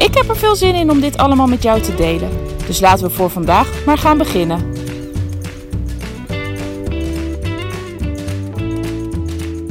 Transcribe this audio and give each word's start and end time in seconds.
Ik 0.00 0.14
heb 0.14 0.28
er 0.28 0.36
veel 0.36 0.56
zin 0.56 0.74
in 0.74 0.90
om 0.90 1.00
dit 1.00 1.16
allemaal 1.16 1.46
met 1.46 1.62
jou 1.62 1.80
te 1.80 1.94
delen. 1.94 2.30
Dus 2.66 2.80
laten 2.80 3.06
we 3.06 3.14
voor 3.14 3.30
vandaag 3.30 3.84
maar 3.84 3.98
gaan 3.98 4.18
beginnen. 4.18 4.74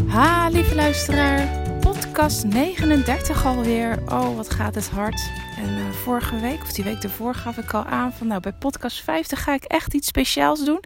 Ha, 0.07 0.49
lieve 0.49 0.75
luisteraar. 0.75 1.67
Podcast 1.79 2.45
39 2.45 3.45
alweer. 3.45 3.99
Oh, 4.05 4.35
wat 4.35 4.49
gaat 4.49 4.75
het 4.75 4.89
hard. 4.89 5.31
En 5.57 5.69
uh, 5.69 5.89
vorige 5.89 6.39
week, 6.39 6.61
of 6.61 6.71
die 6.71 6.83
week 6.83 7.03
ervoor, 7.03 7.33
gaf 7.33 7.57
ik 7.57 7.73
al 7.73 7.85
aan 7.85 8.13
van 8.13 8.27
nou, 8.27 8.41
bij 8.41 8.53
podcast 8.53 9.03
50 9.03 9.43
ga 9.43 9.53
ik 9.53 9.63
echt 9.63 9.93
iets 9.93 10.07
speciaals 10.07 10.65
doen. 10.65 10.83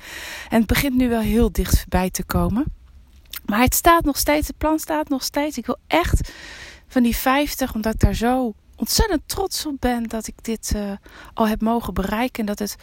En 0.49 0.57
het 0.57 0.67
begint 0.67 0.95
nu 0.95 1.09
wel 1.09 1.21
heel 1.21 1.51
dichtbij 1.51 2.09
te 2.09 2.23
komen. 2.23 2.65
Maar 3.45 3.61
het 3.61 3.75
staat 3.75 4.03
nog 4.03 4.17
steeds, 4.17 4.47
het 4.47 4.57
plan 4.57 4.79
staat 4.79 5.09
nog 5.09 5.23
steeds. 5.23 5.57
Ik 5.57 5.65
wil 5.65 5.77
echt 5.87 6.31
van 6.87 7.03
die 7.03 7.15
50, 7.15 7.73
omdat 7.73 7.93
ik 7.93 7.99
daar 7.99 8.15
zo 8.15 8.53
ontzettend 8.83 9.21
trots 9.25 9.65
op 9.65 9.75
ben 9.79 10.03
dat 10.03 10.27
ik 10.27 10.33
dit 10.41 10.73
uh, 10.75 10.91
al 11.33 11.47
heb 11.47 11.61
mogen 11.61 11.93
bereiken. 11.93 12.39
En 12.39 12.45
dat 12.45 12.59
het 12.59 12.75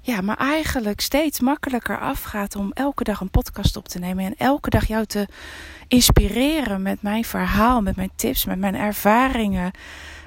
ja, 0.00 0.20
maar 0.20 0.36
eigenlijk 0.36 1.00
steeds 1.00 1.40
makkelijker 1.40 2.00
afgaat 2.00 2.56
om 2.56 2.72
elke 2.72 3.04
dag 3.04 3.20
een 3.20 3.30
podcast 3.30 3.76
op 3.76 3.88
te 3.88 3.98
nemen. 3.98 4.24
En 4.24 4.34
elke 4.36 4.70
dag 4.70 4.86
jou 4.86 5.06
te 5.06 5.28
inspireren 5.88 6.82
met 6.82 7.02
mijn 7.02 7.24
verhaal, 7.24 7.80
met 7.82 7.96
mijn 7.96 8.10
tips, 8.16 8.44
met 8.44 8.58
mijn 8.58 8.74
ervaringen. 8.74 9.70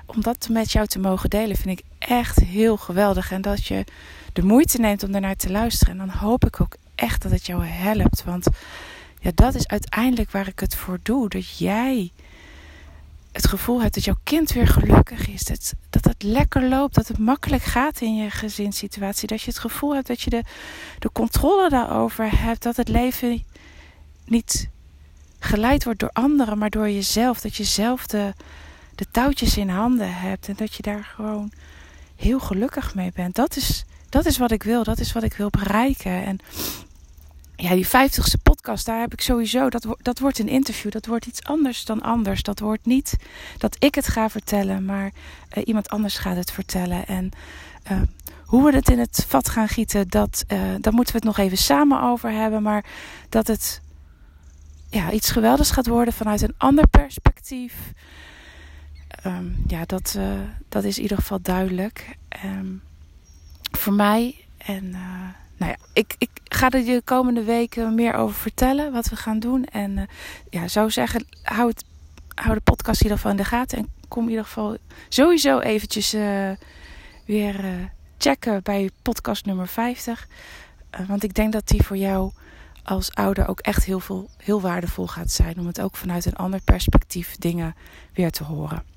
Om 0.05 0.21
dat 0.21 0.49
met 0.49 0.71
jou 0.71 0.87
te 0.87 0.99
mogen 0.99 1.29
delen 1.29 1.55
vind 1.55 1.79
ik 1.79 1.85
echt 1.99 2.39
heel 2.39 2.77
geweldig. 2.77 3.31
En 3.31 3.41
dat 3.41 3.65
je 3.65 3.83
de 4.33 4.43
moeite 4.43 4.79
neemt 4.79 5.03
om 5.03 5.11
daarnaar 5.11 5.35
te 5.35 5.51
luisteren. 5.51 5.99
En 5.99 6.07
dan 6.07 6.17
hoop 6.17 6.45
ik 6.45 6.61
ook 6.61 6.75
echt 6.95 7.21
dat 7.21 7.31
het 7.31 7.45
jou 7.45 7.65
helpt. 7.65 8.23
Want 8.23 8.47
ja, 9.19 9.31
dat 9.33 9.55
is 9.55 9.67
uiteindelijk 9.67 10.31
waar 10.31 10.47
ik 10.47 10.59
het 10.59 10.75
voor 10.75 10.99
doe. 11.03 11.29
Dat 11.29 11.57
jij 11.57 12.11
het 13.35 13.47
gevoel 13.47 13.81
hebt 13.81 13.93
dat 13.93 14.03
jouw 14.03 14.17
kind 14.23 14.51
weer 14.51 14.67
gelukkig 14.67 15.27
is. 15.27 15.43
Dat, 15.43 15.73
dat 15.89 16.03
het 16.03 16.23
lekker 16.23 16.63
loopt. 16.63 16.95
Dat 16.95 17.07
het 17.07 17.17
makkelijk 17.17 17.63
gaat 17.63 18.01
in 18.01 18.15
je 18.15 18.29
gezinssituatie. 18.29 19.27
Dat 19.27 19.41
je 19.41 19.49
het 19.49 19.59
gevoel 19.59 19.95
hebt 19.95 20.07
dat 20.07 20.21
je 20.21 20.29
de, 20.29 20.43
de 20.99 21.11
controle 21.11 21.69
daarover 21.69 22.39
hebt. 22.39 22.63
Dat 22.63 22.75
het 22.75 22.87
leven 22.87 23.43
niet 24.25 24.69
geleid 25.39 25.83
wordt 25.83 25.99
door 25.99 26.09
anderen, 26.13 26.57
maar 26.57 26.69
door 26.69 26.89
jezelf. 26.89 27.41
Dat 27.41 27.55
je 27.55 27.63
zelf 27.63 28.07
de, 28.07 28.33
de 28.95 29.05
touwtjes 29.11 29.57
in 29.57 29.69
handen 29.69 30.13
hebt. 30.13 30.47
En 30.47 30.55
dat 30.55 30.73
je 30.73 30.81
daar 30.81 31.03
gewoon 31.03 31.51
heel 32.15 32.39
gelukkig 32.39 32.95
mee 32.95 33.11
bent. 33.13 33.35
Dat 33.35 33.55
is, 33.55 33.85
dat 34.09 34.25
is 34.25 34.37
wat 34.37 34.51
ik 34.51 34.63
wil. 34.63 34.83
Dat 34.83 34.99
is 34.99 35.11
wat 35.11 35.23
ik 35.23 35.33
wil 35.33 35.49
bereiken. 35.49 36.25
En 36.25 36.39
ja, 37.55 37.73
die 37.73 37.87
vijftigste 37.87 38.37
podcast, 38.37 38.54
daar 38.65 38.99
heb 38.99 39.13
ik 39.13 39.21
sowieso, 39.21 39.69
dat, 39.69 39.87
dat 39.97 40.19
wordt 40.19 40.39
een 40.39 40.47
interview. 40.47 40.91
Dat 40.91 41.05
wordt 41.05 41.25
iets 41.25 41.43
anders 41.43 41.85
dan 41.85 42.01
anders. 42.01 42.43
Dat 42.43 42.59
wordt 42.59 42.85
niet 42.85 43.15
dat 43.57 43.75
ik 43.79 43.95
het 43.95 44.07
ga 44.07 44.29
vertellen, 44.29 44.85
maar 44.85 45.11
uh, 45.57 45.63
iemand 45.67 45.89
anders 45.89 46.17
gaat 46.17 46.35
het 46.35 46.51
vertellen. 46.51 47.07
En 47.07 47.31
uh, 47.91 48.01
hoe 48.45 48.63
we 48.63 48.75
het 48.75 48.89
in 48.89 48.99
het 48.99 49.25
vat 49.27 49.49
gaan 49.49 49.67
gieten, 49.67 50.07
dat, 50.07 50.43
uh, 50.47 50.59
daar 50.79 50.93
moeten 50.93 51.13
we 51.13 51.19
het 51.19 51.37
nog 51.37 51.37
even 51.37 51.57
samen 51.57 52.01
over 52.01 52.31
hebben. 52.31 52.61
Maar 52.61 52.85
dat 53.29 53.47
het 53.47 53.81
ja, 54.89 55.11
iets 55.11 55.31
geweldigs 55.31 55.71
gaat 55.71 55.87
worden 55.87 56.13
vanuit 56.13 56.41
een 56.41 56.55
ander 56.57 56.87
perspectief. 56.87 57.73
Um, 59.25 59.63
ja, 59.67 59.85
dat, 59.85 60.19
dat 60.69 60.83
is 60.83 60.97
in 60.97 61.01
ieder 61.01 61.17
geval 61.17 61.41
duidelijk. 61.41 62.17
Um, 62.45 62.81
voor 63.71 63.93
mij 63.93 64.45
en 64.57 64.89
nou 65.57 65.71
ja, 65.71 65.77
ik, 65.93 66.15
ik 66.17 66.29
ga 66.71 66.77
er 66.77 66.85
de 66.85 67.01
komende 67.03 67.43
weken 67.43 67.95
meer 67.95 68.13
over 68.13 68.35
vertellen 68.35 68.91
wat 68.91 69.09
we 69.09 69.15
gaan 69.15 69.39
doen. 69.39 69.65
En 69.65 69.91
uh, 69.91 70.03
ja, 70.49 70.67
zou 70.67 70.91
zeggen, 70.91 71.25
hou, 71.43 71.73
hou 72.35 72.53
de 72.53 72.61
podcast 72.61 73.01
in 73.01 73.03
ieder 73.03 73.17
geval 73.17 73.31
in 73.31 73.37
de 73.37 73.49
gaten. 73.49 73.77
En 73.77 73.89
kom 74.07 74.23
in 74.23 74.29
ieder 74.29 74.45
geval 74.45 74.77
sowieso 75.09 75.59
eventjes 75.59 76.13
uh, 76.13 76.51
weer 77.25 77.65
uh, 77.65 77.71
checken 78.17 78.63
bij 78.63 78.89
podcast 79.01 79.45
nummer 79.45 79.67
50. 79.67 80.27
want 81.07 81.23
ik 81.23 81.33
denk 81.33 81.53
dat 81.53 81.67
die 81.67 81.83
voor 81.83 81.97
jou 81.97 82.31
als 82.83 83.13
ouder 83.13 83.47
ook 83.47 83.59
echt 83.59 83.85
heel, 83.85 83.99
veel, 83.99 84.29
heel 84.37 84.61
waardevol 84.61 85.07
gaat 85.07 85.31
zijn. 85.31 85.59
Om 85.59 85.67
het 85.67 85.81
ook 85.81 85.95
vanuit 85.95 86.25
een 86.25 86.35
ander 86.35 86.61
perspectief 86.63 87.35
dingen 87.35 87.75
weer 88.13 88.31
te 88.31 88.43
horen. 88.43 88.94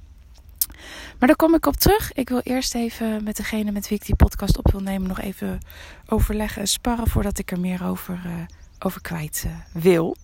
Maar 1.18 1.28
daar 1.28 1.36
kom 1.36 1.54
ik 1.54 1.66
op 1.66 1.76
terug. 1.76 2.12
Ik 2.12 2.28
wil 2.28 2.40
eerst 2.42 2.74
even 2.74 3.22
met 3.24 3.36
degene 3.36 3.70
met 3.70 3.88
wie 3.88 3.98
ik 3.98 4.06
die 4.06 4.16
podcast 4.16 4.58
op 4.58 4.70
wil 4.70 4.80
nemen 4.80 5.08
nog 5.08 5.20
even 5.20 5.60
overleggen 6.06 6.60
en 6.60 6.68
sparren 6.68 7.08
voordat 7.08 7.38
ik 7.38 7.50
er 7.50 7.60
meer 7.60 7.84
over, 7.84 8.20
uh, 8.26 8.32
over 8.78 9.00
kwijt 9.00 9.44
uh, 9.46 9.52
wil. 9.82 10.16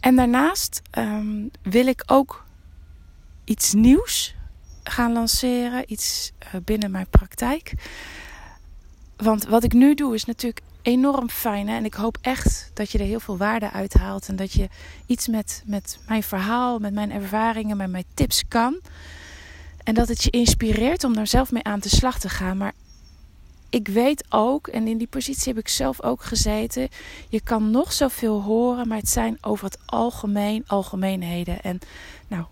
En 0.00 0.16
daarnaast 0.16 0.82
um, 0.98 1.50
wil 1.62 1.86
ik 1.86 2.02
ook 2.06 2.44
iets 3.44 3.72
nieuws 3.72 4.34
gaan 4.82 5.12
lanceren, 5.12 5.92
iets 5.92 6.32
uh, 6.54 6.60
binnen 6.64 6.90
mijn 6.90 7.08
praktijk. 7.10 7.72
Want 9.16 9.44
wat 9.44 9.64
ik 9.64 9.72
nu 9.72 9.94
doe 9.94 10.14
is 10.14 10.24
natuurlijk 10.24 10.60
enorm 10.86 11.30
fijn. 11.30 11.68
Hè? 11.68 11.76
En 11.76 11.84
ik 11.84 11.94
hoop 11.94 12.18
echt 12.20 12.70
dat 12.74 12.90
je 12.90 12.98
er 12.98 13.04
heel 13.04 13.20
veel 13.20 13.36
waarde 13.36 13.70
uit 13.70 13.94
haalt. 13.94 14.28
En 14.28 14.36
dat 14.36 14.52
je 14.52 14.68
iets 15.06 15.28
met, 15.28 15.62
met 15.66 15.98
mijn 16.06 16.22
verhaal, 16.22 16.78
met 16.78 16.92
mijn 16.92 17.12
ervaringen, 17.12 17.76
met 17.76 17.90
mijn 17.90 18.04
tips 18.14 18.42
kan. 18.48 18.80
En 19.84 19.94
dat 19.94 20.08
het 20.08 20.22
je 20.22 20.30
inspireert 20.30 21.04
om 21.04 21.14
daar 21.14 21.26
zelf 21.26 21.52
mee 21.52 21.62
aan 21.62 21.80
de 21.80 21.88
slag 21.88 22.18
te 22.18 22.28
gaan. 22.28 22.56
Maar 22.56 22.72
ik 23.70 23.88
weet 23.88 24.24
ook, 24.28 24.66
en 24.66 24.88
in 24.88 24.98
die 24.98 25.06
positie 25.06 25.52
heb 25.52 25.62
ik 25.62 25.68
zelf 25.68 26.02
ook 26.02 26.22
gezeten. 26.24 26.88
Je 27.28 27.40
kan 27.40 27.70
nog 27.70 27.92
zoveel 27.92 28.42
horen, 28.42 28.88
maar 28.88 28.98
het 28.98 29.08
zijn 29.08 29.38
over 29.40 29.64
het 29.64 29.78
algemeen 29.86 30.64
algemeenheden. 30.66 31.62
En 31.62 31.78
nou, 32.28 32.44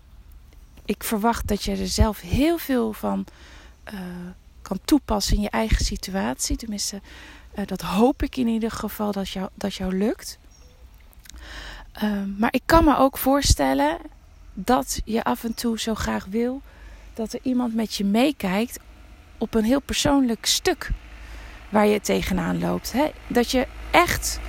ik 0.85 1.03
verwacht 1.03 1.47
dat 1.47 1.63
je 1.63 1.71
er 1.71 1.87
zelf 1.87 2.21
heel 2.21 2.57
veel 2.57 2.93
van 2.93 3.25
uh, 3.93 3.99
kan 4.61 4.79
toepassen 4.85 5.35
in 5.35 5.41
je 5.41 5.49
eigen 5.49 5.85
situatie. 5.85 6.57
Tenminste, 6.57 7.01
uh, 7.55 7.65
dat 7.65 7.81
hoop 7.81 8.23
ik 8.23 8.37
in 8.37 8.47
ieder 8.47 8.71
geval 8.71 9.11
dat 9.11 9.29
jou, 9.29 9.49
dat 9.53 9.73
jou 9.73 9.97
lukt. 9.97 10.39
Uh, 12.03 12.11
maar 12.37 12.53
ik 12.53 12.61
kan 12.65 12.83
me 12.83 12.97
ook 12.97 13.17
voorstellen 13.17 13.97
dat 14.53 15.01
je 15.05 15.23
af 15.23 15.43
en 15.43 15.53
toe 15.53 15.79
zo 15.79 15.95
graag 15.95 16.25
wil 16.25 16.61
dat 17.13 17.33
er 17.33 17.39
iemand 17.43 17.75
met 17.75 17.95
je 17.95 18.05
meekijkt 18.05 18.79
op 19.37 19.53
een 19.53 19.63
heel 19.63 19.81
persoonlijk 19.81 20.45
stuk 20.45 20.89
waar 21.69 21.85
je 21.87 22.01
tegenaan 22.01 22.59
loopt. 22.59 22.91
Hè? 22.91 23.11
Dat 23.27 23.51
je 23.51 23.67
echt 23.91 24.39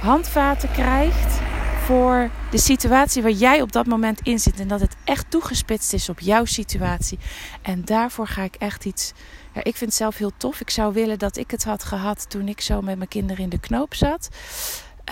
handvaten 0.00 0.70
krijgt 0.70 1.40
voor 1.84 2.30
de 2.50 2.58
situatie 2.58 3.22
waar 3.22 3.30
jij 3.30 3.62
op 3.62 3.72
dat 3.72 3.86
moment 3.86 4.20
in 4.20 4.38
zit. 4.38 4.60
En 4.60 4.68
dat 4.68 4.80
het 4.80 4.96
echt 5.04 5.30
toegespitst 5.30 5.92
is 5.92 6.08
op 6.08 6.20
jouw 6.20 6.44
situatie. 6.44 7.18
En 7.62 7.84
daarvoor 7.84 8.26
ga 8.26 8.42
ik 8.42 8.54
echt 8.54 8.84
iets 8.84 9.12
ik 9.54 9.76
vind 9.76 9.80
het 9.90 9.94
zelf 9.94 10.16
heel 10.16 10.32
tof. 10.36 10.60
Ik 10.60 10.70
zou 10.70 10.92
willen 10.92 11.18
dat 11.18 11.36
ik 11.36 11.50
het 11.50 11.64
had 11.64 11.84
gehad 11.84 12.30
toen 12.30 12.48
ik 12.48 12.60
zo 12.60 12.80
met 12.80 12.96
mijn 12.96 13.08
kinderen 13.08 13.42
in 13.42 13.48
de 13.48 13.60
knoop 13.60 13.94
zat. 13.94 14.28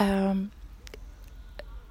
Um, 0.00 0.50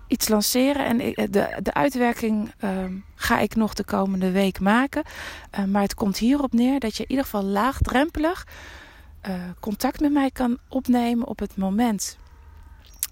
iets 0.07 0.27
lanceren 0.27 0.85
en 0.85 0.97
de, 1.31 1.57
de 1.61 1.73
uitwerking 1.73 2.53
um, 2.63 3.05
ga 3.15 3.39
ik 3.39 3.55
nog 3.55 3.73
de 3.73 3.83
komende 3.83 4.31
week 4.31 4.59
maken. 4.59 5.03
Uh, 5.59 5.65
maar 5.65 5.81
het 5.81 5.93
komt 5.93 6.17
hierop 6.17 6.53
neer 6.53 6.79
dat 6.79 6.97
je 6.97 7.03
in 7.03 7.09
ieder 7.09 7.25
geval 7.25 7.43
laagdrempelig 7.43 8.47
uh, 9.27 9.33
contact 9.59 9.99
met 9.99 10.11
mij 10.11 10.31
kan 10.31 10.57
opnemen 10.69 11.27
op 11.27 11.39
het 11.39 11.57
moment 11.57 12.17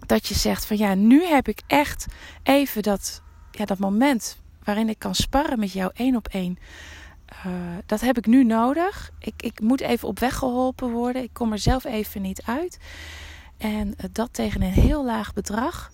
dat 0.09 0.27
je 0.27 0.35
zegt 0.35 0.65
van 0.65 0.77
ja, 0.77 0.93
nu 0.93 1.25
heb 1.25 1.47
ik 1.47 1.61
echt 1.67 2.05
even 2.43 2.83
dat, 2.83 3.21
ja, 3.51 3.65
dat 3.65 3.77
moment 3.77 4.37
waarin 4.63 4.89
ik 4.89 4.99
kan 4.99 5.15
sparren 5.15 5.59
met 5.59 5.71
jou 5.71 5.91
één 5.93 6.15
op 6.15 6.27
één. 6.27 6.57
Uh, 7.45 7.53
dat 7.85 8.01
heb 8.01 8.17
ik 8.17 8.25
nu 8.25 8.43
nodig. 8.43 9.11
Ik, 9.19 9.33
ik 9.37 9.59
moet 9.59 9.81
even 9.81 10.07
op 10.07 10.19
weg 10.19 10.35
geholpen 10.35 10.91
worden. 10.91 11.23
Ik 11.23 11.33
kom 11.33 11.51
er 11.51 11.59
zelf 11.59 11.83
even 11.83 12.21
niet 12.21 12.41
uit. 12.45 12.77
En 13.57 13.87
uh, 13.87 13.93
dat 14.11 14.33
tegen 14.33 14.61
een 14.61 14.71
heel 14.71 15.05
laag 15.05 15.33
bedrag. 15.33 15.91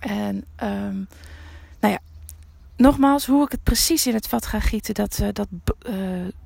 En 0.00 0.44
um, 0.62 1.08
nou 1.80 1.92
ja, 1.92 1.98
nogmaals, 2.76 3.26
hoe 3.26 3.44
ik 3.44 3.50
het 3.50 3.62
precies 3.62 4.06
in 4.06 4.14
het 4.14 4.28
vat 4.28 4.46
ga 4.46 4.60
gieten, 4.60 4.94
dat, 4.94 5.18
uh, 5.22 5.28
dat 5.32 5.48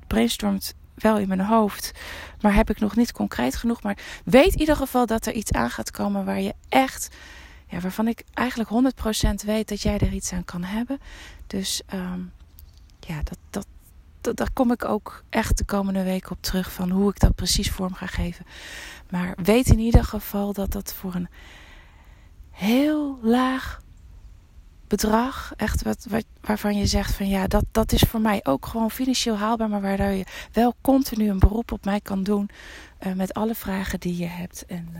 brainstormt 0.07 0.73
wel 1.01 1.17
in 1.17 1.27
mijn 1.27 1.41
hoofd. 1.41 1.91
Maar 2.41 2.53
heb 2.53 2.69
ik 2.69 2.79
nog 2.79 2.95
niet 2.95 3.11
concreet 3.11 3.55
genoeg. 3.55 3.83
Maar 3.83 3.97
weet 4.25 4.53
in 4.53 4.59
ieder 4.59 4.75
geval 4.75 5.05
dat 5.05 5.25
er 5.25 5.33
iets 5.33 5.51
aan 5.51 5.69
gaat 5.69 5.91
komen 5.91 6.25
waar 6.25 6.41
je 6.41 6.53
echt, 6.69 7.15
ja, 7.67 7.79
waarvan 7.79 8.07
ik 8.07 8.23
eigenlijk 8.33 8.69
100% 9.43 9.45
weet 9.45 9.69
dat 9.69 9.81
jij 9.81 9.97
er 9.97 10.13
iets 10.13 10.33
aan 10.33 10.45
kan 10.45 10.63
hebben. 10.63 10.99
Dus 11.47 11.81
um, 11.93 12.31
ja, 12.99 13.23
dat, 13.23 13.37
dat, 13.49 13.67
dat, 14.21 14.35
daar 14.35 14.51
kom 14.53 14.71
ik 14.71 14.85
ook 14.85 15.23
echt 15.29 15.57
de 15.57 15.65
komende 15.65 16.03
weken 16.03 16.31
op 16.31 16.41
terug 16.41 16.71
van 16.71 16.89
hoe 16.89 17.09
ik 17.09 17.19
dat 17.19 17.35
precies 17.35 17.71
vorm 17.71 17.93
ga 17.93 18.05
geven. 18.05 18.45
Maar 19.09 19.33
weet 19.43 19.67
in 19.67 19.79
ieder 19.79 20.03
geval 20.03 20.53
dat 20.53 20.71
dat 20.71 20.93
voor 20.93 21.15
een 21.15 21.29
heel 22.51 23.19
laag 23.21 23.81
bedrag, 24.91 25.53
echt 25.57 25.83
wat, 25.83 26.07
waarvan 26.41 26.77
je 26.77 26.85
zegt 26.85 27.13
van 27.13 27.27
ja, 27.27 27.47
dat, 27.47 27.63
dat 27.71 27.91
is 27.91 28.01
voor 28.01 28.21
mij 28.21 28.39
ook 28.43 28.65
gewoon 28.65 28.91
financieel 28.91 29.37
haalbaar, 29.37 29.69
maar 29.69 29.81
waardoor 29.81 30.07
je 30.09 30.25
wel 30.51 30.75
continu 30.81 31.29
een 31.29 31.39
beroep 31.39 31.71
op 31.71 31.85
mij 31.85 32.01
kan 32.01 32.23
doen 32.23 32.49
uh, 33.05 33.13
met 33.13 33.33
alle 33.33 33.55
vragen 33.55 33.99
die 33.99 34.17
je 34.17 34.25
hebt. 34.25 34.65
En 34.65 34.89
uh, 34.93 34.99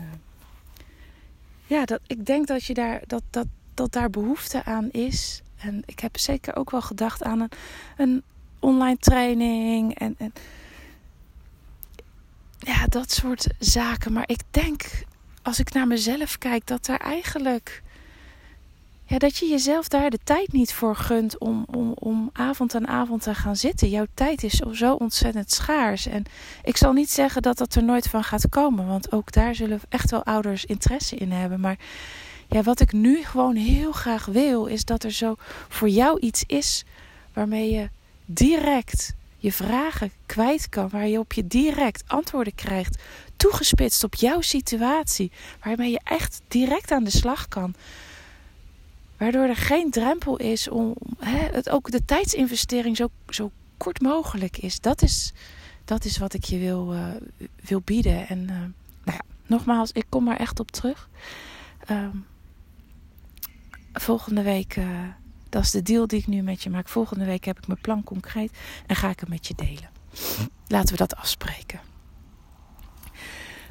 ja, 1.66 1.84
dat, 1.84 2.00
ik 2.06 2.26
denk 2.26 2.46
dat, 2.46 2.64
je 2.64 2.74
daar, 2.74 3.02
dat, 3.06 3.22
dat, 3.30 3.46
dat 3.74 3.92
daar 3.92 4.10
behoefte 4.10 4.64
aan 4.64 4.90
is. 4.90 5.42
En 5.56 5.82
ik 5.86 6.00
heb 6.00 6.18
zeker 6.18 6.56
ook 6.56 6.70
wel 6.70 6.82
gedacht 6.82 7.22
aan 7.22 7.40
een, 7.40 7.50
een 7.96 8.22
online 8.58 8.98
training 8.98 9.98
en, 9.98 10.14
en 10.18 10.32
ja, 12.58 12.86
dat 12.86 13.12
soort 13.12 13.46
zaken. 13.58 14.12
Maar 14.12 14.28
ik 14.28 14.40
denk, 14.50 15.04
als 15.42 15.58
ik 15.58 15.72
naar 15.72 15.86
mezelf 15.86 16.38
kijk, 16.38 16.66
dat 16.66 16.86
er 16.86 17.00
eigenlijk 17.00 17.82
ja, 19.12 19.18
dat 19.18 19.36
je 19.36 19.46
jezelf 19.46 19.88
daar 19.88 20.10
de 20.10 20.18
tijd 20.24 20.52
niet 20.52 20.72
voor 20.72 20.96
gunt 20.96 21.38
om, 21.38 21.66
om, 21.70 21.92
om 21.94 22.30
avond 22.32 22.74
aan 22.74 22.88
avond 22.88 23.22
te 23.22 23.34
gaan 23.34 23.56
zitten. 23.56 23.88
Jouw 23.88 24.06
tijd 24.14 24.42
is 24.42 24.54
zo 24.72 24.94
ontzettend 24.94 25.52
schaars. 25.52 26.06
En 26.06 26.24
ik 26.64 26.76
zal 26.76 26.92
niet 26.92 27.10
zeggen 27.10 27.42
dat 27.42 27.58
dat 27.58 27.74
er 27.74 27.84
nooit 27.84 28.08
van 28.08 28.24
gaat 28.24 28.48
komen, 28.48 28.86
want 28.86 29.12
ook 29.12 29.32
daar 29.32 29.54
zullen 29.54 29.80
echt 29.88 30.10
wel 30.10 30.24
ouders 30.24 30.64
interesse 30.64 31.16
in 31.16 31.32
hebben. 31.32 31.60
Maar 31.60 31.76
ja, 32.48 32.62
wat 32.62 32.80
ik 32.80 32.92
nu 32.92 33.24
gewoon 33.24 33.56
heel 33.56 33.92
graag 33.92 34.24
wil, 34.24 34.66
is 34.66 34.84
dat 34.84 35.04
er 35.04 35.12
zo 35.12 35.34
voor 35.68 35.88
jou 35.88 36.20
iets 36.20 36.44
is 36.46 36.84
waarmee 37.32 37.70
je 37.70 37.88
direct 38.24 39.14
je 39.36 39.52
vragen 39.52 40.12
kwijt 40.26 40.68
kan, 40.68 40.88
waar 40.88 41.08
je 41.08 41.18
op 41.18 41.32
je 41.32 41.46
direct 41.46 42.02
antwoorden 42.06 42.54
krijgt, 42.54 43.02
toegespitst 43.36 44.04
op 44.04 44.14
jouw 44.14 44.40
situatie, 44.40 45.32
waarmee 45.62 45.90
je 45.90 46.00
echt 46.04 46.40
direct 46.48 46.90
aan 46.90 47.04
de 47.04 47.10
slag 47.10 47.48
kan. 47.48 47.74
Waardoor 49.22 49.48
er 49.48 49.56
geen 49.56 49.90
drempel 49.90 50.36
is 50.36 50.68
om 50.68 50.94
hè, 51.18 51.38
het, 51.38 51.70
ook 51.70 51.90
de 51.90 52.04
tijdsinvestering 52.04 52.96
zo, 52.96 53.08
zo 53.28 53.50
kort 53.76 54.00
mogelijk 54.00 54.58
is. 54.58 54.80
Dat 54.80 55.02
is, 55.02 55.32
dat 55.84 56.04
is 56.04 56.18
wat 56.18 56.34
ik 56.34 56.44
je 56.44 56.58
wil, 56.58 56.94
uh, 56.94 57.06
wil 57.60 57.80
bieden. 57.80 58.28
En 58.28 58.38
uh, 58.38 58.48
nou 58.48 58.72
ja, 59.04 59.20
nogmaals, 59.46 59.92
ik 59.92 60.04
kom 60.08 60.28
er 60.28 60.36
echt 60.36 60.60
op 60.60 60.70
terug. 60.70 61.08
Um, 61.90 62.26
volgende 63.92 64.42
week, 64.42 64.76
uh, 64.76 64.86
dat 65.48 65.62
is 65.62 65.70
de 65.70 65.82
deal 65.82 66.06
die 66.06 66.18
ik 66.18 66.26
nu 66.26 66.42
met 66.42 66.62
je 66.62 66.70
maak. 66.70 66.88
Volgende 66.88 67.24
week 67.24 67.44
heb 67.44 67.58
ik 67.58 67.66
mijn 67.66 67.80
plan 67.80 68.04
concreet 68.04 68.52
en 68.86 68.96
ga 68.96 69.10
ik 69.10 69.20
hem 69.20 69.28
met 69.28 69.46
je 69.46 69.54
delen. 69.54 69.90
Laten 70.66 70.90
we 70.90 70.96
dat 70.96 71.16
afspreken. 71.16 71.80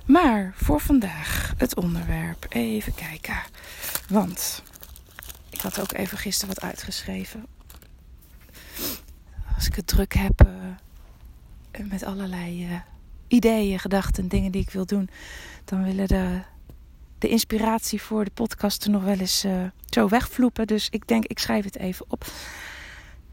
Maar 0.05 0.53
voor 0.55 0.79
vandaag 0.79 1.53
het 1.57 1.75
onderwerp. 1.75 2.45
Even 2.49 2.93
kijken. 2.95 3.41
Want 4.09 4.63
ik 5.61 5.75
had 5.75 5.79
ook 5.79 5.93
even 5.93 6.17
gisteren 6.17 6.55
wat 6.55 6.63
uitgeschreven. 6.63 7.45
Als 9.55 9.67
ik 9.67 9.75
het 9.75 9.87
druk 9.87 10.13
heb 10.13 10.45
uh, 10.45 11.85
met 11.89 12.03
allerlei 12.03 12.67
uh, 12.67 12.79
ideeën, 13.27 13.79
gedachten, 13.79 14.27
dingen 14.27 14.51
die 14.51 14.61
ik 14.61 14.69
wil 14.69 14.85
doen, 14.85 15.09
dan 15.65 15.83
willen 15.83 16.07
de, 16.07 16.41
de 17.17 17.27
inspiratie 17.27 18.01
voor 18.01 18.23
de 18.23 18.31
podcast 18.31 18.83
er 18.83 18.89
nog 18.89 19.03
wel 19.03 19.19
eens 19.19 19.45
uh, 19.45 19.63
zo 19.89 20.07
wegvloepen. 20.07 20.67
Dus 20.67 20.87
ik 20.89 21.07
denk, 21.07 21.25
ik 21.25 21.39
schrijf 21.39 21.63
het 21.63 21.77
even 21.77 22.05
op. 22.09 22.25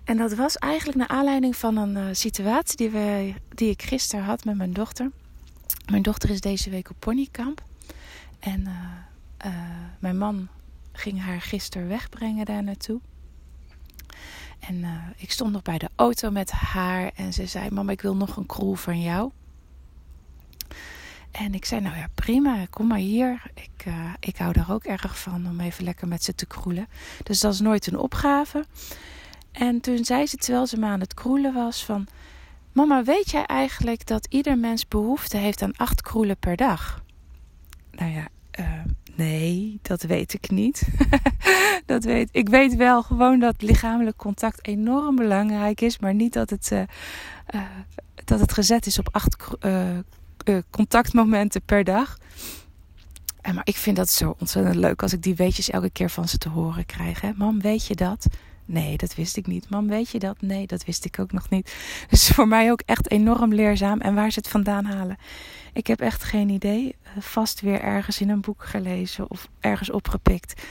En 0.05 0.17
dat 0.17 0.35
was 0.35 0.57
eigenlijk 0.57 0.99
naar 0.99 1.09
aanleiding 1.09 1.57
van 1.57 1.77
een 1.77 2.17
situatie 2.17 2.77
die, 2.77 2.91
we, 2.91 3.35
die 3.55 3.71
ik 3.71 3.83
gisteren 3.83 4.25
had 4.25 4.45
met 4.45 4.57
mijn 4.57 4.73
dochter. 4.73 5.11
Mijn 5.91 6.03
dochter 6.03 6.31
is 6.31 6.41
deze 6.41 6.71
week 6.71 6.91
op 6.91 6.97
ponykamp. 6.99 7.63
En 8.39 8.67
mijn 9.99 10.19
man 10.19 10.49
ging 10.99 11.23
haar 11.23 11.41
gisteren 11.41 11.89
wegbrengen 11.89 12.45
daar 12.45 12.63
naartoe. 12.63 13.01
En 14.59 14.75
uh, 14.75 15.03
ik 15.17 15.31
stond 15.31 15.53
nog 15.53 15.63
bij 15.63 15.79
de 15.79 15.89
auto 15.97 16.31
met 16.31 16.51
haar 16.51 17.11
en 17.15 17.33
ze 17.33 17.47
zei: 17.47 17.71
Mama, 17.71 17.93
ik 17.93 18.01
wil 18.01 18.17
nog 18.17 18.37
een 18.37 18.47
kroel 18.47 18.75
van 18.75 19.01
jou. 19.01 19.31
En 21.31 21.55
ik 21.55 21.65
zei: 21.65 21.81
Nou 21.81 21.97
ja, 21.97 22.07
prima, 22.15 22.67
kom 22.71 22.87
maar 22.87 22.99
hier. 22.99 23.43
Ik, 23.55 23.85
uh, 23.87 24.13
ik 24.21 24.37
hou 24.37 24.59
er 24.59 24.73
ook 24.73 24.85
erg 24.85 25.19
van 25.19 25.47
om 25.47 25.61
even 25.61 25.85
lekker 25.85 26.09
met 26.09 26.25
ze 26.25 26.35
te 26.35 26.47
kroelen. 26.47 26.89
Dus 27.23 27.41
dat 27.41 27.53
is 27.53 27.61
nooit 27.61 27.87
een 27.87 27.99
opgave. 27.99 28.65
En 29.53 29.81
toen 29.81 30.05
zei 30.05 30.27
ze, 30.27 30.37
terwijl 30.37 30.67
ze 30.67 30.79
me 30.79 30.87
aan 30.87 31.01
het 31.01 31.15
kroelen 31.15 31.55
was: 31.55 31.85
van, 31.85 32.07
Mama, 32.73 33.05
weet 33.05 33.31
jij 33.31 33.45
eigenlijk 33.45 34.07
dat 34.07 34.27
ieder 34.31 34.59
mens 34.59 34.89
behoefte 34.89 35.37
heeft 35.37 35.63
aan 35.63 35.77
acht 35.77 36.03
kroelen 36.03 36.37
per 36.37 36.57
dag? 36.57 37.03
Nou 37.91 38.13
ja, 38.13 38.29
uh, 38.61 38.85
Nee, 39.19 39.79
dat 39.83 40.03
weet 40.03 40.35
ik 40.35 40.51
niet. 40.51 40.89
dat 41.87 42.05
weet, 42.05 42.29
ik 42.33 42.49
weet 42.49 42.77
wel 42.77 43.03
gewoon 43.03 43.39
dat 43.39 43.63
lichamelijk 43.63 44.17
contact 44.17 44.67
enorm 44.67 45.17
belangrijk 45.17 45.81
is, 45.81 45.99
maar 45.99 46.15
niet 46.15 46.33
dat 46.33 46.51
het, 46.51 46.71
uh, 46.73 46.83
uh, 47.55 47.61
dat 48.25 48.41
het 48.41 48.53
gezet 48.53 48.87
is 48.87 48.99
op 48.99 49.09
acht 49.13 49.37
uh, 49.61 50.59
contactmomenten 50.71 51.63
per 51.63 51.85
dag. 51.85 52.19
Maar 53.55 53.67
ik 53.67 53.77
vind 53.77 53.97
dat 53.97 54.11
zo 54.11 54.37
ontzettend 54.39 54.77
leuk 54.77 55.03
als 55.03 55.13
ik 55.13 55.23
die 55.23 55.35
weetjes 55.35 55.71
elke 55.71 55.91
keer 55.91 56.11
van 56.11 56.29
ze 56.29 56.39
te 56.39 56.49
horen 56.49 56.87
krijg. 56.87 57.21
Hè? 57.21 57.31
Mam, 57.37 57.61
weet 57.61 57.87
je 57.87 57.95
dat? 57.95 58.27
Nee, 58.71 58.97
dat 58.97 59.15
wist 59.15 59.37
ik 59.37 59.47
niet. 59.47 59.71
Mam, 59.71 59.89
weet 59.89 60.11
je 60.11 60.19
dat? 60.19 60.41
Nee, 60.41 60.67
dat 60.67 60.85
wist 60.85 61.05
ik 61.05 61.19
ook 61.19 61.33
nog 61.33 61.51
niet. 61.51 61.75
Dus 62.11 62.29
voor 62.29 62.49
mij 62.49 62.71
ook 62.71 62.83
echt 62.87 63.11
enorm 63.11 63.55
leerzaam. 63.55 64.01
En 64.01 64.15
waar 64.15 64.31
ze 64.31 64.39
het 64.39 64.49
vandaan 64.49 64.85
halen, 64.85 65.17
ik 65.73 65.87
heb 65.87 66.01
echt 66.01 66.25
geen 66.25 66.49
idee. 66.49 66.95
Eh, 67.03 67.11
vast 67.23 67.61
weer 67.61 67.81
ergens 67.81 68.21
in 68.21 68.29
een 68.29 68.41
boek 68.41 68.65
gelezen 68.65 69.31
of 69.31 69.49
ergens 69.61 69.91
opgepikt. 69.91 70.63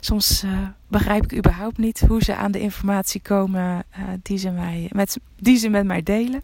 Soms 0.00 0.44
uh, 0.44 0.68
begrijp 0.88 1.24
ik 1.24 1.38
überhaupt 1.38 1.78
niet 1.78 2.00
hoe 2.00 2.22
ze 2.22 2.34
aan 2.34 2.52
de 2.52 2.60
informatie 2.60 3.20
komen 3.20 3.84
uh, 3.98 4.04
die, 4.22 4.38
ze 4.38 4.50
mij, 4.50 4.90
met, 4.92 5.18
die 5.36 5.56
ze 5.56 5.68
met 5.68 5.86
mij 5.86 6.02
delen. 6.02 6.40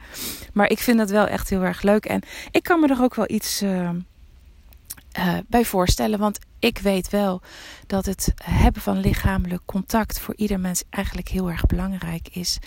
Maar 0.53 0.71
ik 0.71 0.79
vind 0.79 0.99
dat 0.99 1.11
wel 1.11 1.27
echt 1.27 1.51
heel 1.51 1.63
erg 1.63 1.83
leuk. 1.83 2.07
En 2.07 2.23
ik 2.51 2.63
kan 2.63 2.81
me 2.81 2.89
er 2.89 3.03
ook 3.03 3.15
wel 3.15 3.31
iets 3.31 3.63
bij 5.47 5.65
voorstellen. 5.65 6.19
Want 6.19 6.39
ik 6.59 6.79
weet 6.79 7.11
wel 7.11 7.43
dat 7.87 8.07
het 8.07 8.33
hebben 8.43 8.83
van 8.83 8.99
lichamelijk 8.99 9.63
contact 9.65 10.21
voor 10.21 10.35
ieder 10.37 10.61
mens 10.61 10.85
eigenlijk 10.91 11.29
heel 11.29 11.51
erg 11.51 11.67
belangrijk 11.67 12.29
is. 12.29 12.59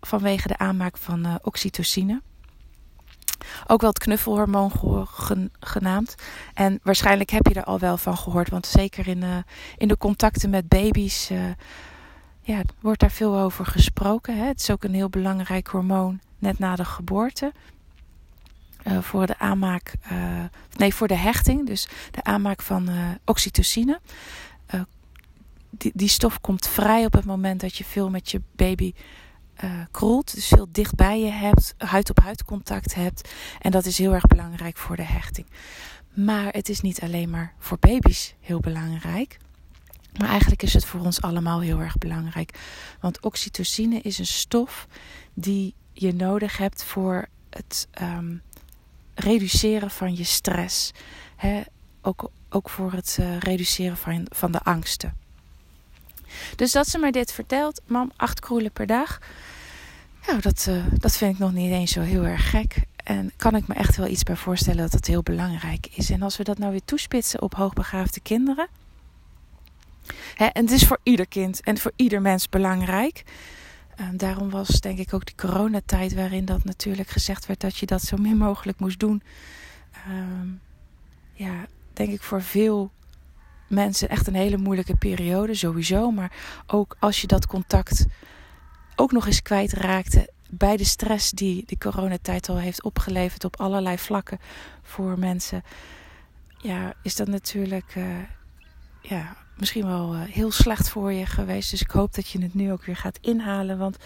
Vanwege 0.00 0.48
de 0.48 0.58
aanmaak 0.58 0.96
van 0.96 1.38
oxytocine. 1.42 2.22
Ook 3.66 3.80
wel 3.80 3.90
het 3.90 3.98
knuffelhormoon 3.98 4.72
genaamd. 5.60 6.14
En 6.54 6.80
waarschijnlijk 6.82 7.30
heb 7.30 7.46
je 7.46 7.54
er 7.54 7.64
al 7.64 7.78
wel 7.78 7.96
van 7.96 8.16
gehoord. 8.16 8.50
Want 8.50 8.66
zeker 8.66 9.08
in, 9.08 9.22
uh, 9.22 9.36
in 9.76 9.88
de 9.88 9.96
contacten 9.96 10.50
met 10.50 10.68
baby's 10.68 11.30
ja, 12.42 12.62
wordt 12.80 13.00
daar 13.00 13.10
veel 13.10 13.38
over 13.38 13.66
gesproken. 13.66 14.36
Hè? 14.36 14.44
Het 14.44 14.60
is 14.60 14.70
ook 14.70 14.84
een 14.84 14.94
heel 14.94 15.08
belangrijk 15.08 15.66
hormoon 15.66 16.20
net 16.38 16.58
na 16.58 16.76
de 16.76 16.84
geboorte. 16.84 17.52
Uh, 18.86 18.98
voor 18.98 19.26
de 19.26 19.38
aanmaak, 19.38 19.92
nee, 20.76 20.94
voor 20.94 21.08
de 21.08 21.16
hechting. 21.16 21.66
Dus 21.66 21.88
de 22.10 22.24
aanmaak 22.24 22.62
van 22.62 22.88
oxytocine. 23.24 24.00
Die, 25.70 25.92
die 25.94 26.08
stof 26.08 26.40
komt 26.40 26.66
vrij 26.66 27.04
op 27.04 27.12
het 27.12 27.24
moment 27.24 27.60
dat 27.60 27.76
je 27.76 27.84
veel 27.84 28.10
met 28.10 28.30
je 28.30 28.42
baby 28.56 28.92
kroelt. 29.90 30.34
Dus 30.34 30.46
veel 30.46 30.68
dicht 30.70 30.94
bij 30.94 31.20
je 31.20 31.30
hebt, 31.30 31.74
huid 31.78 32.10
op 32.10 32.20
huid 32.20 32.44
contact 32.44 32.94
hebt. 32.94 33.34
En 33.58 33.70
dat 33.70 33.86
is 33.86 33.98
heel 33.98 34.14
erg 34.14 34.26
belangrijk 34.26 34.76
voor 34.76 34.96
de 34.96 35.02
hechting. 35.02 35.46
Maar 36.14 36.52
het 36.52 36.68
is 36.68 36.80
niet 36.80 37.00
alleen 37.00 37.30
maar 37.30 37.54
voor 37.58 37.78
baby's 37.80 38.34
heel 38.40 38.60
belangrijk. 38.60 39.38
Maar 40.18 40.28
eigenlijk 40.28 40.62
is 40.62 40.72
het 40.72 40.84
voor 40.84 41.00
ons 41.00 41.20
allemaal 41.20 41.60
heel 41.60 41.80
erg 41.80 41.98
belangrijk. 41.98 42.58
Want 43.00 43.20
oxytocine 43.20 44.00
is 44.00 44.18
een 44.18 44.26
stof 44.26 44.86
die 45.34 45.74
je 45.92 46.14
nodig 46.14 46.56
hebt 46.56 46.84
voor 46.84 47.28
het 47.50 47.88
um, 48.02 48.42
reduceren 49.20 49.90
van 49.90 50.16
je 50.16 50.24
stress. 50.24 50.90
He, 51.36 51.60
ook, 52.02 52.30
ook 52.48 52.70
voor 52.70 52.92
het 52.92 53.16
uh, 53.20 53.38
reduceren 53.38 53.96
van, 53.96 54.26
van 54.28 54.52
de 54.52 54.60
angsten. 54.60 55.16
Dus 56.56 56.72
dat 56.72 56.88
ze 56.88 56.98
mij 56.98 57.10
dit 57.10 57.32
vertelt, 57.32 57.80
mam, 57.86 58.12
acht 58.16 58.40
kroelen 58.40 58.72
per 58.72 58.86
dag. 58.86 59.18
Nou, 60.26 60.40
dat, 60.40 60.66
uh, 60.68 60.84
dat 60.92 61.16
vind 61.16 61.32
ik 61.32 61.38
nog 61.38 61.52
niet 61.52 61.72
eens 61.72 61.92
zo 61.92 62.00
heel 62.00 62.24
erg 62.24 62.50
gek. 62.50 62.76
En 63.04 63.32
kan 63.36 63.56
ik 63.56 63.66
me 63.66 63.74
echt 63.74 63.96
wel 63.96 64.06
iets 64.06 64.22
bij 64.22 64.36
voorstellen 64.36 64.82
dat 64.82 64.92
het 64.92 65.06
heel 65.06 65.22
belangrijk 65.22 65.88
is. 65.94 66.10
En 66.10 66.22
als 66.22 66.36
we 66.36 66.44
dat 66.44 66.58
nou 66.58 66.70
weer 66.70 66.84
toespitsen 66.84 67.42
op 67.42 67.54
hoogbegaafde 67.54 68.20
kinderen. 68.20 68.68
Hè, 70.34 70.46
en 70.46 70.62
het 70.62 70.70
is 70.70 70.86
voor 70.86 70.98
ieder 71.02 71.26
kind 71.26 71.60
en 71.60 71.78
voor 71.78 71.92
ieder 71.96 72.20
mens 72.20 72.48
belangrijk. 72.48 73.24
Um, 74.00 74.16
daarom 74.16 74.50
was 74.50 74.80
denk 74.80 74.98
ik 74.98 75.14
ook 75.14 75.26
die 75.26 75.34
coronatijd 75.34 76.14
waarin 76.14 76.44
dat 76.44 76.64
natuurlijk 76.64 77.08
gezegd 77.08 77.46
werd 77.46 77.60
dat 77.60 77.76
je 77.76 77.86
dat 77.86 78.02
zo 78.02 78.16
min 78.16 78.36
mogelijk 78.36 78.78
moest 78.78 78.98
doen. 78.98 79.22
Um, 80.08 80.60
ja, 81.32 81.66
denk 81.92 82.10
ik 82.12 82.22
voor 82.22 82.42
veel 82.42 82.90
mensen 83.68 84.08
echt 84.08 84.26
een 84.26 84.34
hele 84.34 84.56
moeilijke 84.56 84.96
periode 84.96 85.54
sowieso. 85.54 86.10
Maar 86.10 86.32
ook 86.66 86.96
als 86.98 87.20
je 87.20 87.26
dat 87.26 87.46
contact 87.46 88.06
ook 88.96 89.12
nog 89.12 89.26
eens 89.26 89.42
kwijtraakte 89.42 90.30
bij 90.50 90.76
de 90.76 90.84
stress 90.84 91.30
die 91.30 91.62
de 91.66 91.78
coronatijd 91.78 92.48
al 92.48 92.58
heeft 92.58 92.82
opgeleverd 92.82 93.44
op 93.44 93.60
allerlei 93.60 93.98
vlakken 93.98 94.38
voor 94.82 95.18
mensen. 95.18 95.62
Ja, 96.58 96.94
is 97.02 97.16
dat 97.16 97.28
natuurlijk 97.28 97.94
uh, 97.96 98.04
ja, 99.02 99.36
misschien 99.60 99.86
wel 99.86 100.14
uh, 100.14 100.22
heel 100.22 100.50
slecht 100.50 100.88
voor 100.88 101.12
je 101.12 101.26
geweest. 101.26 101.70
Dus 101.70 101.80
ik 101.80 101.90
hoop 101.90 102.14
dat 102.14 102.28
je 102.28 102.42
het 102.42 102.54
nu 102.54 102.72
ook 102.72 102.84
weer 102.84 102.96
gaat 102.96 103.18
inhalen. 103.20 103.78
Want 103.78 103.96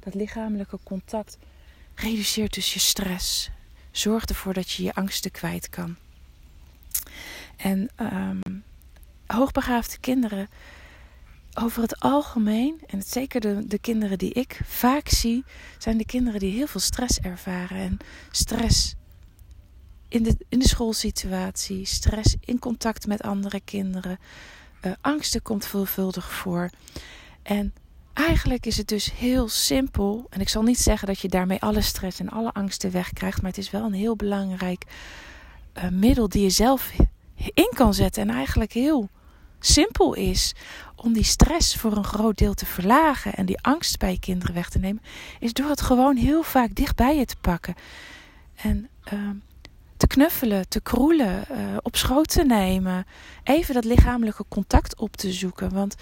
dat 0.00 0.14
lichamelijke 0.14 0.78
contact 0.82 1.38
reduceert 1.94 2.54
dus 2.54 2.72
je 2.72 2.80
stress. 2.80 3.50
Zorg 3.90 4.24
ervoor 4.24 4.52
dat 4.52 4.70
je 4.70 4.82
je 4.82 4.94
angsten 4.94 5.30
kwijt 5.30 5.68
kan. 5.68 5.96
En 7.56 7.90
um, 7.96 8.62
hoogbegaafde 9.26 9.98
kinderen, 9.98 10.48
over 11.54 11.82
het 11.82 12.00
algemeen, 12.00 12.80
en 12.86 13.02
zeker 13.02 13.40
de, 13.40 13.66
de 13.66 13.78
kinderen 13.78 14.18
die 14.18 14.32
ik 14.32 14.60
vaak 14.64 15.08
zie, 15.08 15.44
zijn 15.78 15.96
de 15.96 16.06
kinderen 16.06 16.40
die 16.40 16.52
heel 16.52 16.66
veel 16.66 16.80
stress 16.80 17.18
ervaren. 17.18 17.78
En 17.78 17.98
stress 18.30 18.94
in 20.08 20.22
de, 20.22 20.36
in 20.48 20.58
de 20.58 20.68
schoolsituatie, 20.68 21.84
stress 21.84 22.36
in 22.40 22.58
contact 22.58 23.06
met 23.06 23.22
andere 23.22 23.60
kinderen. 23.60 24.18
Uh, 24.86 24.92
angsten 25.00 25.42
komt 25.42 25.66
veelvuldig 25.66 26.32
voor. 26.32 26.70
En 27.42 27.74
eigenlijk 28.12 28.66
is 28.66 28.76
het 28.76 28.88
dus 28.88 29.12
heel 29.12 29.48
simpel. 29.48 30.26
En 30.30 30.40
ik 30.40 30.48
zal 30.48 30.62
niet 30.62 30.78
zeggen 30.78 31.08
dat 31.08 31.18
je 31.18 31.28
daarmee 31.28 31.60
alle 31.60 31.80
stress 31.80 32.20
en 32.20 32.28
alle 32.28 32.52
angsten 32.52 32.90
wegkrijgt. 32.90 33.42
Maar 33.42 33.50
het 33.50 33.60
is 33.60 33.70
wel 33.70 33.84
een 33.84 33.92
heel 33.92 34.16
belangrijk 34.16 34.84
uh, 35.74 35.88
middel 35.88 36.28
die 36.28 36.42
je 36.42 36.50
zelf 36.50 36.92
in 37.34 37.70
kan 37.74 37.94
zetten. 37.94 38.22
En 38.22 38.34
eigenlijk 38.34 38.72
heel 38.72 39.08
simpel 39.60 40.14
is 40.14 40.54
om 40.96 41.12
die 41.12 41.24
stress 41.24 41.76
voor 41.76 41.96
een 41.96 42.04
groot 42.04 42.38
deel 42.38 42.54
te 42.54 42.66
verlagen. 42.66 43.34
En 43.34 43.46
die 43.46 43.60
angst 43.60 43.98
bij 43.98 44.10
je 44.10 44.18
kinderen 44.18 44.54
weg 44.54 44.68
te 44.68 44.78
nemen. 44.78 45.02
Is 45.38 45.52
door 45.52 45.68
het 45.68 45.80
gewoon 45.80 46.16
heel 46.16 46.42
vaak 46.42 46.74
dicht 46.74 46.96
bij 46.96 47.16
je 47.16 47.24
te 47.24 47.36
pakken. 47.40 47.74
En 48.54 48.88
uh, 49.12 49.30
te 50.02 50.08
knuffelen, 50.08 50.68
te 50.68 50.80
kroelen, 50.80 51.44
uh, 51.50 51.76
op 51.82 51.96
schoot 51.96 52.28
te 52.28 52.44
nemen. 52.44 53.06
Even 53.44 53.74
dat 53.74 53.84
lichamelijke 53.84 54.44
contact 54.48 54.98
op 54.98 55.16
te 55.16 55.32
zoeken. 55.32 55.72
Want 55.72 55.94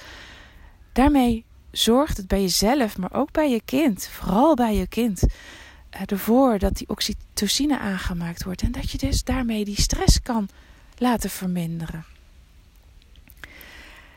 daarmee 0.93 1.45
zorgt 1.71 2.17
het 2.17 2.29
bij 2.29 2.41
jezelf, 2.41 2.99
maar 2.99 3.13
ook 3.13 3.33
bij 3.33 3.51
je 3.51 3.61
kind, 3.65 4.07
vooral 4.07 4.55
bij 4.55 4.77
je 4.77 4.87
kind, 4.87 5.23
uh, 5.23 6.01
ervoor 6.07 6.59
dat 6.59 6.77
die 6.77 6.89
oxytocine 6.89 7.79
aangemaakt 7.79 8.45
wordt. 8.45 8.63
En 8.63 8.73
dat 8.73 8.91
je 8.91 8.99
dus 8.99 9.25
daarmee 9.25 9.65
die 9.65 9.81
stress 9.81 10.23
kan 10.23 10.49
laten 10.99 11.31
verminderen. 11.31 12.05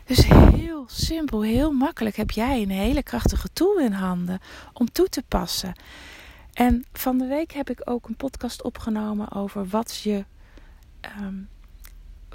Dus 0.06 0.26
heel 0.28 0.86
simpel, 0.88 1.42
heel 1.42 1.72
makkelijk 1.72 2.16
heb 2.16 2.32
jij 2.32 2.62
een 2.62 2.72
hele 2.72 3.04
krachtige 3.04 3.48
tool 3.54 3.80
in 3.80 3.92
handen 3.92 4.40
om 4.74 4.92
toe 4.92 5.10
te 5.10 5.24
passen. 5.28 5.74
En 6.54 6.86
van 6.94 7.18
de 7.18 7.26
week 7.26 7.52
heb 7.52 7.70
ik 7.70 7.82
ook 7.84 8.08
een 8.08 8.16
podcast 8.16 8.64
opgenomen 8.64 9.32
over 9.32 9.68
wat 9.68 9.96
je. 9.98 10.26
Um, 11.20 11.50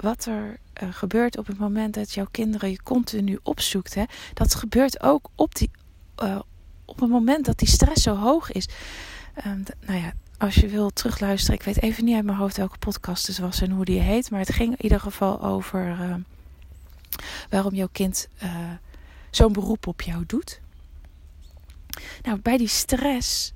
wat 0.01 0.25
er 0.25 0.59
uh, 0.83 0.89
gebeurt 0.93 1.37
op 1.37 1.47
het 1.47 1.57
moment 1.57 1.93
dat 1.93 2.13
jouw 2.13 2.27
kinderen 2.31 2.69
je 2.69 2.83
continu 2.83 3.39
opzoekt. 3.43 3.93
Hè? 3.93 4.03
Dat 4.33 4.55
gebeurt 4.55 5.03
ook 5.03 5.29
op, 5.35 5.55
die, 5.55 5.71
uh, 6.23 6.39
op 6.85 6.99
het 6.99 7.09
moment 7.09 7.45
dat 7.45 7.57
die 7.57 7.67
stress 7.67 8.03
zo 8.03 8.15
hoog 8.15 8.51
is. 8.51 8.67
Um, 9.45 9.63
nou 9.85 9.99
ja, 9.99 10.13
als 10.37 10.55
je 10.55 10.67
wil 10.67 10.89
terugluisteren, 10.89 11.59
ik 11.59 11.65
weet 11.65 11.81
even 11.81 12.05
niet 12.05 12.15
uit 12.15 12.25
mijn 12.25 12.37
hoofd 12.37 12.57
welke 12.57 12.77
podcast 12.77 13.27
het 13.27 13.37
was 13.37 13.61
en 13.61 13.71
hoe 13.71 13.85
die 13.85 13.99
heet. 13.99 14.31
Maar 14.31 14.39
het 14.39 14.53
ging 14.53 14.71
in 14.71 14.83
ieder 14.83 14.99
geval 14.99 15.41
over 15.41 15.87
uh, 15.87 16.15
waarom 17.49 17.73
jouw 17.73 17.89
kind 17.91 18.27
zo'n 19.31 19.53
beroep 19.53 19.87
op 19.87 20.01
jou 20.01 20.23
doet. 20.25 20.61
Nou, 22.21 22.39
bij 22.39 22.57
die 22.57 22.67
stress 22.67 23.53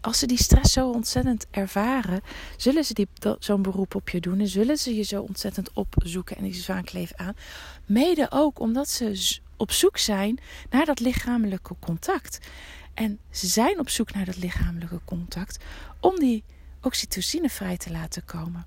als 0.00 0.18
ze 0.18 0.26
die 0.26 0.42
stress 0.42 0.72
zo 0.72 0.90
ontzettend 0.90 1.46
ervaren, 1.50 2.20
zullen 2.56 2.84
ze 2.84 3.06
zo'n 3.38 3.62
beroep 3.62 3.94
op 3.94 4.08
je 4.08 4.20
doen 4.20 4.40
en 4.40 4.48
zullen 4.48 4.76
ze 4.76 4.94
je 4.94 5.02
zo 5.02 5.22
ontzettend 5.22 5.72
opzoeken 5.72 6.36
en 6.36 6.42
die 6.42 6.54
zwaankleef 6.54 7.12
aan. 7.14 7.34
Mede 7.86 8.26
ook 8.30 8.60
omdat 8.60 8.88
ze 8.88 9.38
op 9.56 9.72
zoek 9.72 9.98
zijn 9.98 10.38
naar 10.70 10.84
dat 10.84 11.00
lichamelijke 11.00 11.76
contact. 11.80 12.38
En 12.94 13.18
ze 13.30 13.46
zijn 13.46 13.78
op 13.78 13.88
zoek 13.88 14.12
naar 14.12 14.24
dat 14.24 14.36
lichamelijke 14.36 15.00
contact 15.04 15.64
om 16.00 16.18
die 16.18 16.44
oxytocine 16.82 17.50
vrij 17.50 17.76
te 17.76 17.90
laten 17.90 18.24
komen. 18.24 18.66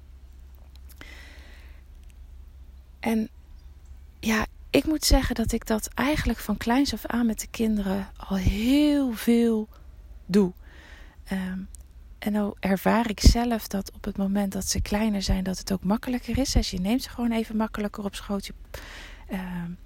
En 3.00 3.30
ja, 4.20 4.46
ik 4.70 4.86
moet 4.86 5.06
zeggen 5.06 5.36
dat 5.36 5.52
ik 5.52 5.68
dat 5.68 5.88
eigenlijk 5.94 6.40
van 6.40 6.58
kleins 6.58 6.94
af 6.94 7.06
aan 7.06 7.26
met 7.26 7.40
de 7.40 7.48
kinderen 7.48 8.12
al 8.18 8.36
heel 8.36 9.12
veel 9.12 9.68
doe. 10.26 10.54
Um, 11.32 11.70
en 12.20 12.32
nou 12.32 12.54
ervaar 12.60 13.10
ik 13.10 13.20
zelf 13.20 13.68
dat 13.68 13.92
op 13.92 14.04
het 14.04 14.18
moment 14.18 14.52
dat 14.52 14.66
ze 14.66 14.82
kleiner 14.82 15.22
zijn, 15.22 15.44
dat 15.44 15.58
het 15.58 15.72
ook 15.72 15.84
makkelijker 15.84 16.38
is. 16.38 16.52
Dus 16.52 16.72
je 16.72 16.80
neemt 16.80 17.04
ze 17.04 17.10
gewoon 17.10 17.32
even 17.32 17.56
makkelijker 17.56 18.04
op 18.04 18.16
schoot. 18.16 18.52
Uh, 19.32 19.40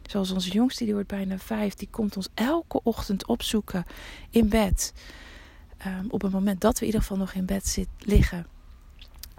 zoals 0.04 0.32
onze 0.32 0.52
jongste, 0.52 0.84
die 0.84 0.94
wordt 0.94 1.08
bijna 1.08 1.38
vijf, 1.38 1.74
die 1.74 1.88
komt 1.92 2.16
ons 2.16 2.28
elke 2.34 2.84
ochtend 2.84 3.28
opzoeken 3.28 3.86
in 4.30 4.50
bed. 4.50 4.94
Um, 5.88 6.06
op 6.10 6.22
het 6.22 6.32
moment 6.32 6.62
dat 6.62 6.74
we 6.74 6.80
in 6.80 6.86
ieder 6.86 7.02
geval 7.02 7.18
nog 7.18 7.34
in 7.34 7.46
bed 7.46 7.68
zit, 7.68 7.88
liggen. 7.98 8.48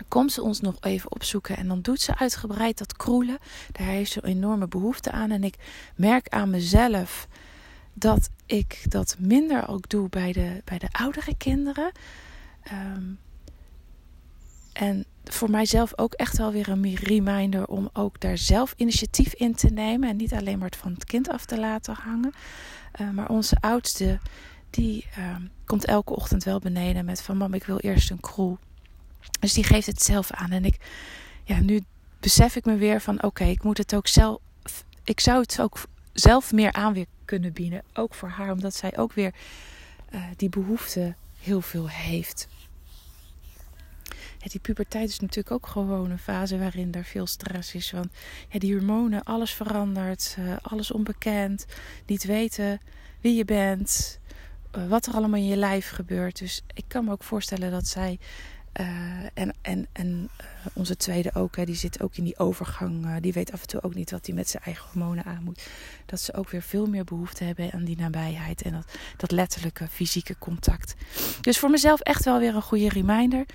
Komt 0.08 0.32
ze 0.32 0.42
ons 0.42 0.60
nog 0.60 0.76
even 0.80 1.12
opzoeken 1.12 1.56
en 1.56 1.68
dan 1.68 1.80
doet 1.80 2.00
ze 2.00 2.16
uitgebreid 2.16 2.78
dat 2.78 2.96
kroelen. 2.96 3.38
Daar 3.72 3.86
heeft 3.86 4.12
ze 4.12 4.18
een 4.22 4.30
enorme 4.30 4.68
behoefte 4.68 5.10
aan. 5.10 5.30
En 5.30 5.44
ik 5.44 5.54
merk 5.96 6.28
aan 6.28 6.50
mezelf 6.50 7.28
dat 7.98 8.30
ik 8.46 8.84
dat 8.88 9.16
minder 9.18 9.68
ook 9.68 9.88
doe 9.88 10.08
bij 10.08 10.32
de, 10.32 10.62
bij 10.64 10.78
de 10.78 10.88
oudere 10.90 11.36
kinderen. 11.36 11.92
Um, 12.72 13.18
en 14.72 15.04
voor 15.24 15.50
mijzelf 15.50 15.98
ook 15.98 16.12
echt 16.12 16.36
wel 16.36 16.52
weer 16.52 16.68
een 16.68 16.94
reminder 16.94 17.66
om 17.66 17.90
ook 17.92 18.20
daar 18.20 18.38
zelf 18.38 18.74
initiatief 18.76 19.34
in 19.34 19.54
te 19.54 19.68
nemen. 19.68 20.08
En 20.08 20.16
niet 20.16 20.32
alleen 20.32 20.58
maar 20.58 20.68
het 20.68 20.76
van 20.76 20.92
het 20.92 21.04
kind 21.04 21.28
af 21.28 21.44
te 21.44 21.58
laten 21.58 21.94
hangen. 21.94 22.32
Uh, 23.00 23.10
maar 23.10 23.28
onze 23.28 23.56
oudste, 23.60 24.18
die 24.70 25.06
uh, 25.18 25.36
komt 25.64 25.84
elke 25.84 26.14
ochtend 26.14 26.44
wel 26.44 26.58
beneden 26.58 27.04
met 27.04 27.22
van 27.22 27.36
mam, 27.36 27.54
ik 27.54 27.64
wil 27.64 27.78
eerst 27.78 28.10
een 28.10 28.20
kroel. 28.20 28.58
Dus 29.40 29.52
die 29.52 29.64
geeft 29.64 29.86
het 29.86 30.02
zelf 30.02 30.30
aan. 30.30 30.50
En 30.50 30.64
ik, 30.64 30.76
ja, 31.44 31.60
nu 31.60 31.80
besef 32.20 32.56
ik 32.56 32.64
me 32.64 32.76
weer 32.76 33.00
van 33.00 33.22
oké, 33.22 33.44
ik 33.44 33.62
moet 33.62 33.78
het 33.78 33.94
ook 33.94 34.06
zelf. 34.06 34.40
Ik 35.04 35.20
zou 35.20 35.40
het 35.40 35.60
ook 35.60 35.78
zelf 36.12 36.52
meer 36.52 36.72
aan 36.72 36.92
kunnen 37.28 37.52
bieden. 37.52 37.82
Ook 37.94 38.14
voor 38.14 38.28
haar, 38.28 38.52
omdat 38.52 38.74
zij 38.74 38.96
ook 38.96 39.12
weer 39.12 39.34
uh, 40.14 40.22
die 40.36 40.48
behoefte 40.48 41.14
heel 41.40 41.60
veel 41.60 41.88
heeft. 41.88 42.48
Ja, 44.38 44.48
die 44.48 44.60
puberteit 44.60 45.08
is 45.08 45.20
natuurlijk 45.20 45.54
ook 45.54 45.66
gewoon 45.66 46.10
een 46.10 46.18
fase 46.18 46.58
waarin 46.58 46.94
er 46.94 47.04
veel 47.04 47.26
stress 47.26 47.74
is. 47.74 47.90
Want 47.90 48.08
die 48.50 48.74
hormonen, 48.74 49.24
alles 49.24 49.52
verandert, 49.54 50.36
uh, 50.38 50.56
alles 50.62 50.90
onbekend. 50.90 51.66
Niet 52.06 52.24
weten 52.24 52.80
wie 53.20 53.34
je 53.34 53.44
bent, 53.44 54.18
uh, 54.76 54.88
wat 54.88 55.06
er 55.06 55.14
allemaal 55.14 55.40
in 55.40 55.46
je 55.46 55.56
lijf 55.56 55.90
gebeurt. 55.90 56.38
Dus 56.38 56.62
ik 56.74 56.84
kan 56.88 57.04
me 57.04 57.12
ook 57.12 57.24
voorstellen 57.24 57.70
dat 57.70 57.86
zij 57.86 58.18
uh, 58.80 58.86
en 59.34 59.54
en, 59.62 59.86
en 59.92 60.30
uh, 60.40 60.46
onze 60.72 60.96
tweede 60.96 61.34
ook, 61.34 61.56
hè, 61.56 61.64
die 61.64 61.74
zit 61.74 62.02
ook 62.02 62.16
in 62.16 62.24
die 62.24 62.38
overgang. 62.38 63.06
Uh, 63.06 63.14
die 63.20 63.32
weet 63.32 63.52
af 63.52 63.60
en 63.60 63.66
toe 63.66 63.82
ook 63.82 63.94
niet 63.94 64.10
wat 64.10 64.26
hij 64.26 64.34
met 64.34 64.48
zijn 64.48 64.62
eigen 64.62 64.84
hormonen 64.92 65.24
aan 65.24 65.42
moet. 65.44 65.68
Dat 66.06 66.20
ze 66.20 66.34
ook 66.34 66.50
weer 66.50 66.62
veel 66.62 66.86
meer 66.86 67.04
behoefte 67.04 67.44
hebben 67.44 67.72
aan 67.72 67.84
die 67.84 67.96
nabijheid 67.96 68.62
en 68.62 68.72
dat, 68.72 68.98
dat 69.16 69.30
letterlijke 69.30 69.88
fysieke 69.88 70.38
contact. 70.38 70.94
Dus 71.40 71.58
voor 71.58 71.70
mezelf 71.70 72.00
echt 72.00 72.24
wel 72.24 72.38
weer 72.38 72.54
een 72.54 72.62
goede 72.62 72.88
reminder. 72.88 73.46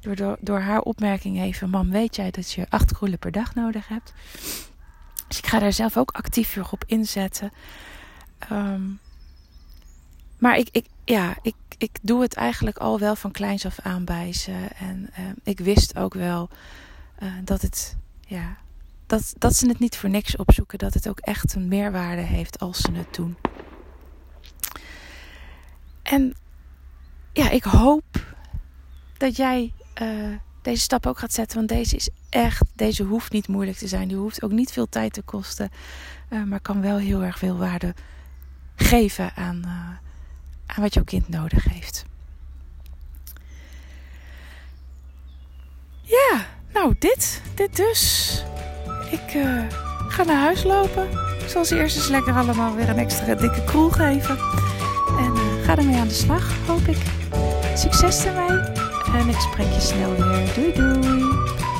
Door, 0.00 0.36
door, 0.40 0.60
haar 0.60 0.80
opmerking 0.80 1.40
even: 1.40 1.70
Mam, 1.70 1.90
weet 1.90 2.16
jij 2.16 2.30
dat 2.30 2.52
je 2.52 2.66
acht 2.68 2.92
kroelen 2.92 3.18
per 3.18 3.32
dag 3.32 3.54
nodig 3.54 3.88
hebt? 3.88 4.12
Dus 5.28 5.38
ik 5.38 5.46
ga 5.46 5.58
daar 5.58 5.72
zelf 5.72 5.96
ook 5.96 6.10
actief 6.10 6.54
weer 6.54 6.68
op 6.70 6.84
inzetten. 6.86 7.52
Um, 8.52 9.00
maar 10.42 10.56
ik, 10.58 10.68
ik, 10.72 10.86
ja, 11.04 11.36
ik, 11.42 11.54
ik 11.78 11.98
doe 12.02 12.22
het 12.22 12.34
eigenlijk 12.34 12.78
al 12.78 12.98
wel 12.98 13.16
van 13.16 13.30
kleins 13.30 13.66
af 13.66 13.80
aan 13.80 14.04
bij 14.04 14.32
ze. 14.32 14.68
En 14.78 15.10
uh, 15.18 15.26
ik 15.42 15.60
wist 15.60 15.96
ook 15.96 16.14
wel 16.14 16.48
uh, 17.22 17.32
dat 17.44 17.62
het, 17.62 17.96
ja, 18.20 18.56
dat, 19.06 19.34
dat 19.38 19.54
ze 19.54 19.68
het 19.68 19.78
niet 19.78 19.96
voor 19.96 20.10
niks 20.10 20.36
opzoeken. 20.36 20.78
Dat 20.78 20.94
het 20.94 21.08
ook 21.08 21.20
echt 21.20 21.54
een 21.54 21.68
meerwaarde 21.68 22.22
heeft 22.22 22.58
als 22.58 22.78
ze 22.78 22.92
het 22.92 23.14
doen. 23.14 23.36
En 26.02 26.34
ja, 27.32 27.50
ik 27.50 27.64
hoop 27.64 28.34
dat 29.16 29.36
jij 29.36 29.72
uh, 30.02 30.36
deze 30.62 30.82
stap 30.82 31.06
ook 31.06 31.18
gaat 31.18 31.32
zetten. 31.32 31.56
Want 31.56 31.68
deze 31.68 31.96
is 31.96 32.08
echt, 32.28 32.64
deze 32.74 33.02
hoeft 33.02 33.32
niet 33.32 33.48
moeilijk 33.48 33.78
te 33.78 33.88
zijn. 33.88 34.08
Die 34.08 34.16
hoeft 34.16 34.42
ook 34.42 34.52
niet 34.52 34.72
veel 34.72 34.88
tijd 34.88 35.12
te 35.12 35.22
kosten. 35.22 35.70
maar 36.46 36.60
kan 36.60 36.80
wel 36.80 36.96
heel 36.96 37.22
erg 37.22 37.38
veel 37.38 37.56
waarde 37.56 37.94
geven 38.74 39.34
aan 39.34 40.00
aan 40.74 40.82
wat 40.82 40.94
jouw 40.94 41.04
kind 41.04 41.28
nodig 41.28 41.64
heeft. 41.64 42.04
Ja, 46.02 46.46
nou 46.72 46.94
dit, 46.98 47.42
dit 47.54 47.76
dus. 47.76 48.42
Ik 49.10 49.34
uh, 49.34 49.62
ga 50.08 50.22
naar 50.22 50.40
huis 50.40 50.62
lopen. 50.62 51.10
Ik 51.42 51.48
zal 51.48 51.64
ze 51.64 51.78
eerst 51.78 51.96
eens 51.96 52.08
lekker 52.08 52.34
allemaal 52.34 52.74
weer 52.74 52.88
een 52.88 52.98
extra 52.98 53.34
dikke 53.34 53.64
kroel 53.64 53.90
geven. 53.90 54.38
En 55.18 55.32
uh, 55.34 55.64
ga 55.64 55.64
ga 55.64 55.76
ermee 55.76 55.96
aan 55.96 56.08
de 56.08 56.14
slag, 56.14 56.66
hoop 56.66 56.86
ik. 56.86 56.98
Succes 57.74 58.24
ermee 58.24 58.58
en 59.14 59.28
ik 59.28 59.40
spreek 59.40 59.72
je 59.72 59.80
snel 59.80 60.10
weer. 60.16 60.54
Doei 60.54 60.72
doei! 60.72 61.71